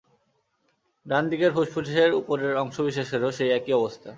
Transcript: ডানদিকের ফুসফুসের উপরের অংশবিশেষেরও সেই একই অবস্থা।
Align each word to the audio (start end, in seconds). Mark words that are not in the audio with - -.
ডানদিকের 1.05 1.51
ফুসফুসের 1.55 2.11
উপরের 2.13 2.53
অংশবিশেষেরও 2.55 3.29
সেই 3.31 3.49
একই 3.51 3.73
অবস্থা। 3.73 4.09